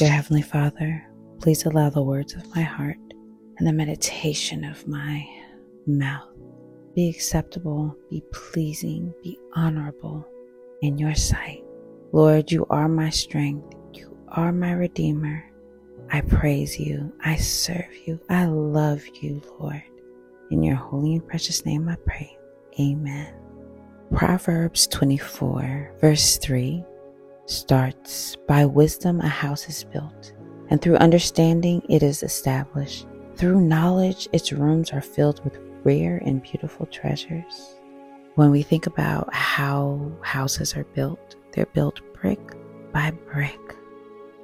Dear 0.00 0.12
Heavenly 0.12 0.40
Father, 0.40 1.06
please 1.42 1.66
allow 1.66 1.90
the 1.90 2.00
words 2.00 2.32
of 2.32 2.56
my 2.56 2.62
heart 2.62 2.96
and 3.58 3.68
the 3.68 3.72
meditation 3.74 4.64
of 4.64 4.88
my 4.88 5.28
mouth 5.86 6.26
be 6.94 7.10
acceptable, 7.10 7.94
be 8.08 8.22
pleasing, 8.32 9.12
be 9.22 9.38
honorable 9.54 10.26
in 10.80 10.96
your 10.96 11.14
sight. 11.14 11.62
Lord, 12.12 12.50
you 12.50 12.64
are 12.70 12.88
my 12.88 13.10
strength. 13.10 13.74
You 13.92 14.16
are 14.28 14.52
my 14.52 14.72
Redeemer. 14.72 15.44
I 16.10 16.22
praise 16.22 16.80
you. 16.80 17.12
I 17.22 17.36
serve 17.36 17.94
you. 18.06 18.18
I 18.30 18.46
love 18.46 19.02
you, 19.20 19.42
Lord. 19.58 19.82
In 20.50 20.62
your 20.62 20.76
holy 20.76 21.16
and 21.16 21.28
precious 21.28 21.66
name 21.66 21.90
I 21.90 21.96
pray. 22.06 22.38
Amen. 22.80 23.34
Proverbs 24.14 24.86
24, 24.86 25.96
verse 26.00 26.38
3 26.38 26.86
starts 27.50 28.36
By 28.46 28.64
wisdom 28.64 29.20
a 29.20 29.28
house 29.28 29.68
is 29.68 29.84
built, 29.84 30.32
and 30.68 30.80
through 30.80 30.96
understanding 30.96 31.82
it 31.88 32.02
is 32.02 32.22
established. 32.22 33.06
Through 33.34 33.60
knowledge 33.60 34.28
its 34.32 34.52
rooms 34.52 34.92
are 34.92 35.00
filled 35.00 35.42
with 35.44 35.58
rare 35.82 36.18
and 36.24 36.42
beautiful 36.42 36.86
treasures. 36.86 37.74
When 38.36 38.50
we 38.50 38.62
think 38.62 38.86
about 38.86 39.32
how 39.34 40.12
houses 40.22 40.76
are 40.76 40.84
built, 40.84 41.36
they're 41.52 41.66
built 41.66 42.00
brick 42.14 42.40
by 42.92 43.10
brick, 43.32 43.76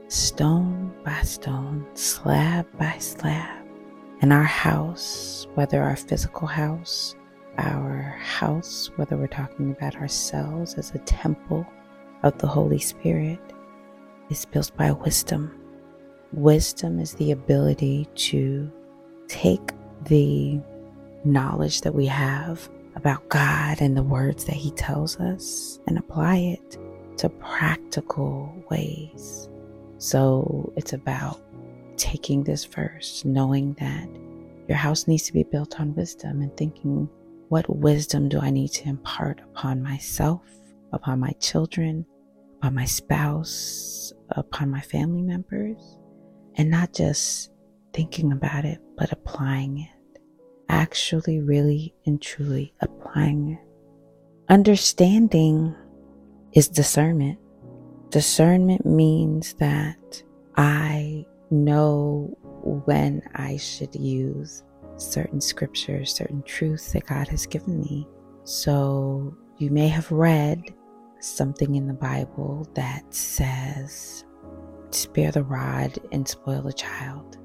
stone 0.08 0.92
by 1.04 1.22
stone, 1.22 1.86
slab 1.94 2.66
by 2.78 2.96
slab. 2.98 3.64
And 4.20 4.32
our 4.32 4.42
house, 4.42 5.46
whether 5.54 5.82
our 5.82 5.96
physical 5.96 6.48
house, 6.48 7.14
our 7.58 8.16
house, 8.18 8.90
whether 8.96 9.16
we're 9.16 9.26
talking 9.28 9.70
about 9.70 9.96
ourselves 9.96 10.74
as 10.74 10.90
a 10.94 10.98
temple 11.00 11.66
of 12.22 12.36
the 12.38 12.46
Holy 12.46 12.78
Spirit, 12.78 13.40
is 14.30 14.44
built 14.44 14.76
by 14.76 14.92
wisdom. 14.92 15.58
Wisdom 16.32 16.98
is 16.98 17.14
the 17.14 17.30
ability 17.32 18.08
to 18.14 18.70
take 19.28 19.72
the 20.04 20.60
knowledge 21.24 21.80
that 21.82 21.94
we 21.94 22.06
have 22.06 22.68
about 22.94 23.28
God 23.28 23.80
and 23.80 23.96
the 23.96 24.02
words 24.02 24.44
that 24.46 24.56
He 24.56 24.70
tells 24.72 25.18
us 25.20 25.80
and 25.86 25.98
apply 25.98 26.36
it 26.36 26.78
to 27.18 27.28
practical 27.28 28.52
ways. 28.70 29.48
So 29.98 30.72
it's 30.76 30.92
about 30.92 31.40
taking 31.96 32.44
this 32.44 32.64
verse, 32.64 33.24
knowing 33.24 33.74
that 33.74 34.08
your 34.68 34.76
house 34.76 35.06
needs 35.06 35.24
to 35.24 35.32
be 35.32 35.44
built 35.44 35.80
on 35.80 35.94
wisdom 35.94 36.42
and 36.42 36.54
thinking, 36.56 37.08
what 37.48 37.68
wisdom 37.74 38.28
do 38.28 38.40
I 38.40 38.50
need 38.50 38.72
to 38.72 38.88
impart 38.88 39.40
upon 39.40 39.82
myself, 39.82 40.42
upon 40.92 41.20
my 41.20 41.32
children, 41.40 42.06
upon 42.58 42.74
my 42.74 42.84
spouse, 42.84 44.12
upon 44.30 44.70
my 44.70 44.80
family 44.80 45.22
members? 45.22 45.98
And 46.56 46.70
not 46.70 46.94
just 46.94 47.50
thinking 47.92 48.32
about 48.32 48.64
it, 48.64 48.80
but 48.96 49.12
applying 49.12 49.78
it 49.80 49.90
actually, 50.68 51.40
really, 51.40 51.94
and 52.06 52.20
truly 52.20 52.74
applying 52.80 53.52
it. 53.52 54.52
Understanding 54.52 55.74
is 56.52 56.68
discernment. 56.68 57.38
Discernment 58.10 58.86
means 58.86 59.54
that 59.54 60.22
I 60.56 61.26
know 61.50 62.36
when 62.84 63.22
I 63.34 63.56
should 63.56 63.94
use 63.94 64.64
certain 64.96 65.40
scriptures, 65.40 66.14
certain 66.14 66.42
truths 66.42 66.92
that 66.92 67.06
God 67.06 67.28
has 67.28 67.46
given 67.46 67.80
me. 67.80 68.08
So 68.44 69.36
you 69.58 69.70
may 69.70 69.88
have 69.88 70.10
read 70.12 70.74
something 71.20 71.74
in 71.74 71.86
the 71.86 71.94
Bible 71.94 72.68
that 72.74 73.02
says, 73.14 74.24
spare 74.90 75.30
the 75.30 75.44
rod 75.44 75.98
and 76.12 76.26
spoil 76.26 76.62
the 76.62 76.72
child. 76.72 77.38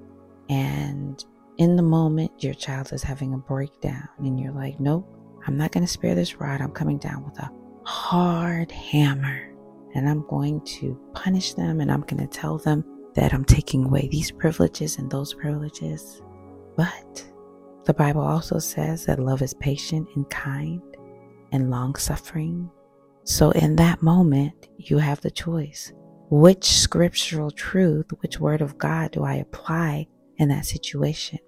And 0.50 1.24
in 1.58 1.76
the 1.76 1.84
moment 1.84 2.32
your 2.44 2.54
child 2.54 2.92
is 2.92 3.04
having 3.04 3.34
a 3.34 3.38
breakdown 3.38 4.10
and 4.20 4.40
you're 4.40 4.52
like, 4.52 4.80
nope, 4.80 5.08
I'm 5.48 5.58
not 5.58 5.72
going 5.72 5.86
to 5.86 5.92
spare 5.92 6.16
this 6.16 6.40
rod. 6.40 6.62
I'm 6.62 6.72
coming 6.72 6.98
down 6.98 7.24
with 7.24 7.40
a 7.40 7.50
hard 7.84 8.72
hammer 8.72 9.54
and 9.96 10.08
I'm 10.08 10.26
going 10.28 10.62
to 10.62 11.00
punish 11.14 11.54
them 11.54 11.80
and 11.80 11.92
I'm 11.92 12.02
going 12.02 12.26
to 12.26 12.28
tell 12.28 12.58
them 12.58 12.84
that 13.16 13.34
I'm 13.34 13.46
taking 13.46 13.86
away 13.86 14.08
these 14.12 14.32
privileges 14.32 14.98
and 14.98 15.10
those 15.10 15.34
privileges. 15.34 16.22
But 16.76 17.26
the 17.86 17.94
Bible 17.94 18.22
also 18.22 18.60
says 18.60 19.06
that 19.06 19.20
love 19.20 19.42
is 19.42 19.54
patient 19.54 20.08
and 20.16 20.30
kind 20.30 20.82
and 21.52 21.70
long 21.70 21.96
suffering. 21.96 22.70
So 23.24 23.52
in 23.52 23.76
that 23.78 24.02
moment, 24.02 24.70
you 24.78 24.98
have 24.98 25.22
the 25.22 25.32
choice. 25.32 25.94
Which 26.30 26.66
scriptural 26.66 27.52
truth, 27.52 28.08
which 28.22 28.40
word 28.40 28.62
of 28.62 28.78
God 28.78 29.12
do 29.12 29.24
I 29.24 29.36
apply 29.36 30.08
in 30.38 30.50
that 30.50 30.66
situation? 30.66 31.40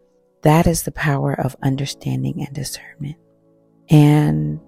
That 0.41 0.67
is 0.67 0.83
the 0.83 0.91
power 0.91 1.39
of 1.39 1.55
understanding 1.63 2.45
and 2.45 2.53
discernment. 2.53 3.15
And 3.89 4.59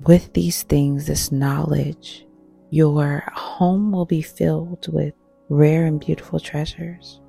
with 0.00 0.32
these 0.32 0.64
things, 0.64 1.06
this 1.06 1.30
knowledge, 1.30 2.26
your 2.70 3.22
home 3.34 3.92
will 3.92 4.04
be 4.04 4.22
filled 4.22 4.92
with 4.92 5.14
rare 5.48 5.86
and 5.86 6.00
beautiful 6.00 6.40
treasures. 6.40 7.20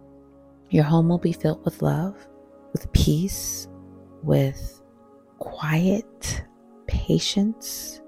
Your 0.70 0.84
home 0.84 1.08
will 1.08 1.20
be 1.20 1.34
filled 1.34 1.64
with 1.64 1.82
love, 1.82 2.16
with 2.74 2.92
peace, 2.94 3.68
with 4.24 4.82
quiet, 5.38 6.44
patience. 6.88 8.02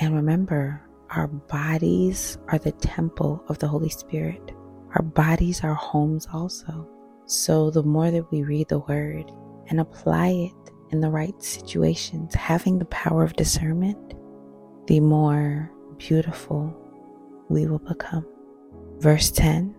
And 0.00 0.14
remember, 0.14 0.82
our 1.10 1.26
bodies 1.26 2.38
are 2.48 2.58
the 2.58 2.72
temple 2.72 3.42
of 3.48 3.58
the 3.58 3.68
Holy 3.68 3.88
Spirit. 3.88 4.52
Our 4.94 5.02
bodies 5.02 5.62
are 5.64 5.74
homes 5.74 6.26
also. 6.32 6.88
So, 7.26 7.70
the 7.70 7.82
more 7.82 8.10
that 8.10 8.30
we 8.30 8.42
read 8.42 8.68
the 8.68 8.78
word 8.78 9.30
and 9.68 9.80
apply 9.80 10.28
it 10.28 10.72
in 10.90 11.00
the 11.00 11.10
right 11.10 11.42
situations, 11.42 12.34
having 12.34 12.78
the 12.78 12.86
power 12.86 13.22
of 13.22 13.34
discernment, 13.34 14.14
the 14.86 15.00
more 15.00 15.70
beautiful 15.98 16.74
we 17.48 17.66
will 17.66 17.80
become. 17.80 18.26
Verse 18.98 19.30
10 19.30 19.74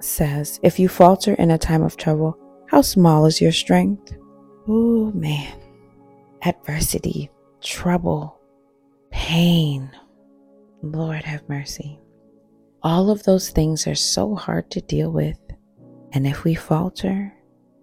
says, 0.00 0.60
If 0.62 0.78
you 0.78 0.88
falter 0.88 1.34
in 1.34 1.50
a 1.50 1.58
time 1.58 1.82
of 1.82 1.96
trouble, 1.96 2.38
how 2.66 2.82
small 2.82 3.26
is 3.26 3.40
your 3.40 3.52
strength? 3.52 4.14
Oh 4.68 5.12
man, 5.12 5.58
adversity, 6.42 7.30
trouble, 7.66 8.40
pain. 9.10 9.90
Lord 10.82 11.22
have 11.24 11.48
mercy. 11.48 11.98
All 12.82 13.10
of 13.10 13.24
those 13.24 13.50
things 13.50 13.86
are 13.86 13.94
so 13.94 14.34
hard 14.34 14.70
to 14.70 14.80
deal 14.80 15.10
with 15.10 15.38
and 16.12 16.26
if 16.26 16.44
we 16.44 16.54
falter, 16.54 17.32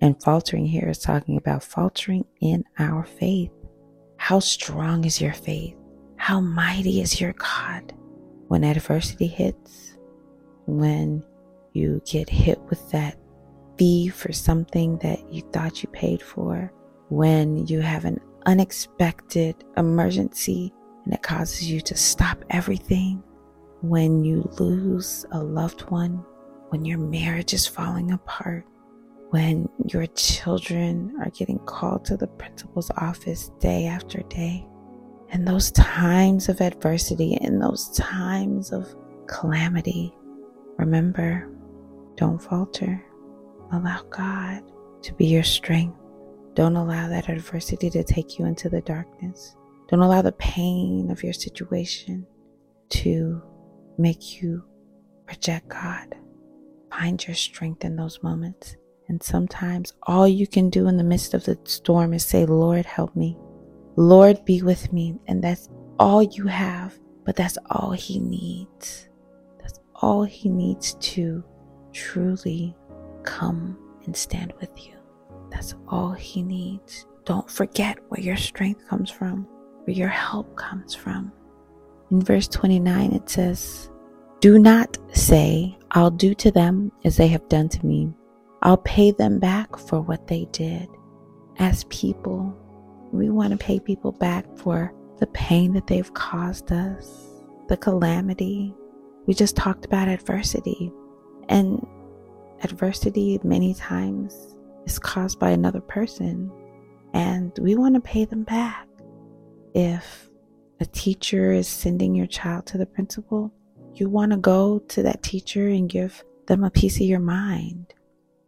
and 0.02 0.22
faltering 0.24 0.66
here 0.66 0.90
is 0.90 1.00
talking 1.00 1.38
about 1.38 1.64
faltering 1.64 2.26
in 2.42 2.64
our 2.80 3.04
faith. 3.04 3.52
How 4.18 4.40
strong 4.40 5.06
is 5.06 5.22
your 5.22 5.34
faith? 5.34 5.76
How 6.18 6.40
mighty 6.40 7.00
is 7.02 7.22
your 7.22 7.34
God? 7.34 7.94
When 8.48 8.64
adversity 8.64 9.28
hits, 9.28 9.98
when 10.66 11.24
you 11.74 12.02
get 12.06 12.30
hit 12.30 12.60
with 12.70 12.90
that 12.92 13.18
fee 13.78 14.10
for 14.10 14.34
something 14.34 14.98
that 15.00 15.32
you 15.32 15.42
thought 15.54 15.84
you 15.84 15.90
paid 15.90 16.22
for, 16.22 16.74
when 17.10 17.68
you 17.68 17.80
have 17.82 18.06
an 18.06 18.20
unexpected 18.46 19.64
emergency 19.78 20.74
and 21.06 21.14
it 21.14 21.22
causes 21.22 21.70
you 21.70 21.82
to 21.82 21.96
stop 21.96 22.44
everything, 22.50 23.22
when 23.82 24.24
you 24.24 24.50
lose 24.60 25.26
a 25.32 25.44
loved 25.44 25.82
one, 25.92 26.24
when 26.70 26.86
your 26.86 26.98
marriage 26.98 27.54
is 27.54 27.68
falling 27.68 28.12
apart, 28.12 28.66
when 29.32 29.68
your 29.92 30.06
children 30.08 31.14
are 31.22 31.30
getting 31.32 31.60
called 31.60 32.06
to 32.06 32.16
the 32.16 32.28
principal's 32.28 32.90
office 32.98 33.50
day 33.60 33.86
after 33.86 34.22
day. 34.24 34.66
In 35.32 35.44
those 35.44 35.72
times 35.72 36.48
of 36.48 36.62
adversity, 36.62 37.34
in 37.42 37.60
those 37.60 37.90
times 37.90 38.72
of 38.72 38.96
calamity, 39.28 40.16
remember, 40.78 41.50
don't 42.16 42.42
falter. 42.42 43.04
Allow 43.72 44.04
God 44.10 44.62
to 45.02 45.14
be 45.16 45.26
your 45.26 45.44
strength. 45.44 45.98
Don't 46.56 46.76
allow 46.76 47.10
that 47.10 47.30
adversity 47.30 47.90
to 47.90 48.04
take 48.04 48.38
you 48.38 48.46
into 48.46 48.70
the 48.70 48.82
darkness. 48.82 49.56
Don't 49.90 50.02
allow 50.02 50.22
the 50.22 50.32
pain 50.34 51.10
of 51.10 51.24
your 51.24 51.34
situation 51.34 52.26
to 52.90 53.42
make 53.98 54.42
you 54.42 54.64
reject 55.28 55.68
God. 55.70 56.16
Find 56.92 57.26
your 57.26 57.36
strength 57.36 57.84
in 57.84 57.96
those 57.96 58.22
moments. 58.22 58.76
And 59.10 59.22
sometimes 59.22 59.94
all 60.04 60.28
you 60.28 60.48
can 60.48 60.70
do 60.70 60.88
in 60.88 60.98
the 60.98 61.04
midst 61.04 61.34
of 61.34 61.44
the 61.44 61.58
storm 61.66 62.14
is 62.14 62.24
say, 62.24 62.46
Lord, 62.46 62.86
help 62.86 63.16
me. 63.16 63.38
Lord, 63.96 64.46
be 64.46 64.62
with 64.62 64.94
me. 64.94 65.18
And 65.28 65.44
that's 65.44 65.70
all 66.00 66.24
you 66.24 66.48
have, 66.48 66.98
but 67.26 67.36
that's 67.36 67.58
all 67.70 67.92
He 67.92 68.20
needs. 68.20 69.10
That's 69.60 69.80
all 69.96 70.24
He 70.24 70.50
needs 70.50 70.94
to 70.96 71.44
truly 71.92 72.76
come 73.24 73.78
and 74.06 74.16
stand 74.16 74.54
with 74.60 74.72
you. 74.86 74.94
That's 75.54 75.76
all 75.88 76.12
He 76.12 76.42
needs. 76.44 77.06
Don't 77.26 77.50
forget 77.50 77.98
where 78.10 78.20
your 78.20 78.36
strength 78.36 78.86
comes 78.88 79.10
from, 79.10 79.48
where 79.86 79.96
your 79.96 80.10
help 80.10 80.56
comes 80.58 80.94
from. 80.94 81.32
In 82.12 82.22
verse 82.22 82.48
29, 82.48 83.14
it 83.14 83.30
says, 83.30 83.90
Do 84.42 84.60
not 84.60 84.98
say, 85.14 85.78
I'll 85.92 86.12
do 86.12 86.34
to 86.36 86.52
them 86.52 86.92
as 87.06 87.16
they 87.16 87.28
have 87.28 87.48
done 87.48 87.70
to 87.70 87.86
me. 87.86 88.12
I'll 88.64 88.78
pay 88.78 89.12
them 89.12 89.40
back 89.40 89.78
for 89.78 90.02
what 90.02 90.28
they 90.28 90.48
did. 90.52 90.88
As 91.60 91.86
people, 91.86 92.58
we 93.12 93.30
want 93.30 93.52
to 93.52 93.58
pay 93.58 93.80
people 93.80 94.12
back 94.12 94.46
for 94.58 94.94
the 95.20 95.28
pain 95.28 95.74
that 95.74 95.88
they've 95.88 96.14
caused 96.14 96.72
us, 96.72 97.42
the 97.68 97.78
calamity. 97.78 98.74
We 99.28 99.34
just 99.34 99.56
talked 99.56 99.86
about 99.86 100.08
adversity. 100.08 100.92
And 101.50 101.86
adversity, 102.64 103.40
many 103.44 103.74
times, 103.74 104.56
is 104.86 105.00
caused 105.00 105.40
by 105.40 105.52
another 105.52 105.82
person. 105.82 106.52
And 107.14 107.52
we 107.60 107.76
want 107.76 107.96
to 107.96 108.02
pay 108.02 108.26
them 108.26 108.44
back. 108.44 108.88
If 109.74 110.30
a 110.80 110.86
teacher 110.86 111.52
is 111.52 111.68
sending 111.68 112.16
your 112.16 112.28
child 112.28 112.66
to 112.68 112.78
the 112.78 112.86
principal, 112.86 113.54
you 113.94 114.10
want 114.10 114.32
to 114.32 114.38
go 114.38 114.80
to 114.80 115.04
that 115.04 115.24
teacher 115.24 115.68
and 115.68 115.90
give 115.90 116.24
them 116.48 116.64
a 116.64 116.72
piece 116.72 116.96
of 116.98 117.08
your 117.08 117.20
mind. 117.20 117.94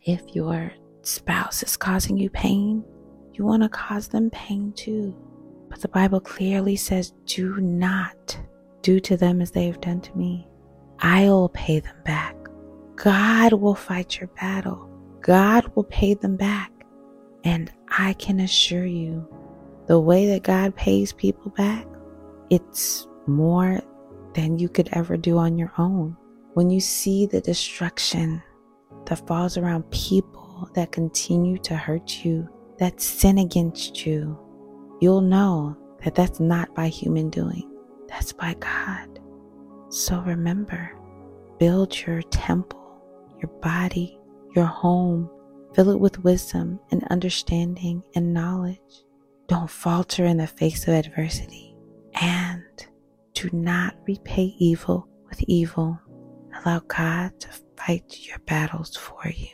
If 0.02 0.22
your 0.36 0.72
spouse 1.02 1.64
is 1.64 1.78
causing 1.78 2.18
you 2.18 2.30
pain, 2.30 2.84
you 3.34 3.46
want 3.46 3.64
to 3.64 3.70
cause 3.70 4.08
them 4.08 4.30
pain 4.32 4.74
too. 4.74 5.16
But 5.70 5.82
the 5.82 5.88
Bible 5.88 6.20
clearly 6.20 6.76
says, 6.76 7.14
do 7.26 7.56
not 7.58 8.40
do 8.82 9.00
to 9.02 9.18
them 9.18 9.42
as 9.42 9.52
they 9.52 9.66
have 9.66 9.82
done 9.82 10.02
to 10.02 10.18
me. 10.18 10.48
I'll 11.00 11.50
pay 11.50 11.80
them 11.80 11.98
back. 12.06 12.36
God 12.96 13.54
will 13.54 13.76
fight 13.76 14.20
your 14.20 14.30
battle. 14.30 14.90
God 15.26 15.72
will 15.74 15.86
pay 15.86 16.14
them 16.14 16.36
back. 16.36 16.72
And 17.44 17.72
I 17.88 18.14
can 18.14 18.40
assure 18.42 18.86
you, 18.86 19.28
the 19.88 20.00
way 20.00 20.28
that 20.28 20.44
God 20.44 20.76
pays 20.76 21.14
people 21.14 21.50
back, 21.52 21.88
it's 22.52 23.08
more 23.26 23.82
than 24.36 24.60
you 24.60 24.70
could 24.70 24.90
ever 24.92 25.18
do 25.18 25.40
on 25.40 25.58
your 25.58 25.72
own. 25.80 26.16
When 26.54 26.70
you 26.70 26.80
see 26.80 27.26
the 27.26 27.42
destruction 27.42 28.44
that 29.08 29.26
falls 29.28 29.58
around 29.58 29.90
people 29.90 30.70
that 30.76 30.92
continue 30.92 31.58
to 31.60 31.76
hurt 31.76 32.24
you, 32.24 32.48
that 32.78 33.02
sin 33.02 33.40
against 33.40 34.06
you, 34.06 34.38
you'll 35.02 35.22
know 35.22 35.76
that 36.04 36.14
that's 36.14 36.40
not 36.40 36.76
by 36.76 36.88
human 36.88 37.32
doing, 37.32 37.68
that's 38.08 38.32
by 38.32 38.54
God. 38.60 39.20
So 39.90 40.20
remember, 40.22 40.92
build 41.58 42.00
your 42.06 42.22
temple, 42.24 43.02
your 43.42 43.50
body, 43.62 44.20
your 44.56 44.66
home, 44.66 45.30
fill 45.74 45.90
it 45.90 46.00
with 46.00 46.24
wisdom 46.24 46.80
and 46.92 47.04
understanding 47.10 48.04
and 48.16 48.34
knowledge. 48.34 48.80
Don't 49.48 49.70
falter 49.70 50.26
in 50.26 50.38
the 50.38 50.48
face 50.48 50.88
of 50.88 50.94
adversity 50.94 51.76
and 52.22 52.64
do 53.34 53.50
not 53.52 53.96
repay 54.08 54.56
evil 54.58 55.08
with 55.30 55.42
evil. 55.44 56.00
Allow 56.64 56.80
God 56.88 57.40
to 57.42 57.50
fight 57.76 58.18
your 58.22 58.40
battles 58.40 58.96
for 58.96 59.28
you. 59.30 59.50